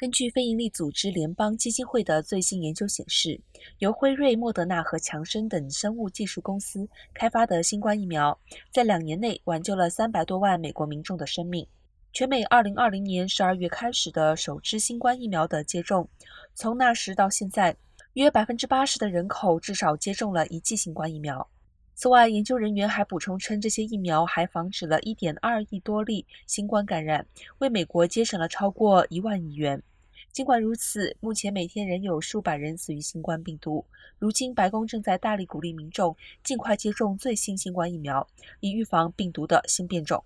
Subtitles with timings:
[0.00, 3.38] 根据非营利组织联邦基金会的最新研究显示，
[3.80, 8.40] 由辉瑞、莫德纳和强生等生物技术公司开发的新冠疫苗，
[8.72, 11.66] 在两年内挽救了三百多万美国民众的生命。
[12.14, 16.08] 全美二零二零年十二月开始的首支新冠疫苗的接种，
[16.54, 17.76] 从那时到现在，
[18.14, 21.46] 约百分之八十的人口至少接种了一剂新冠疫苗。
[21.94, 27.26] 此外，研究人员还补充称，这些疫苗还防止了一点二亿多例新冠感染，
[27.58, 29.82] 为美国节省了超过一万亿元。
[30.32, 33.84] 尽管如此，目前每天仍有数百人死于新冠病毒。
[34.18, 38.26] 如今，白宫正在大力鼓励民众尽快接种最新新冠疫苗，
[38.60, 40.22] 以预防病毒的新变种。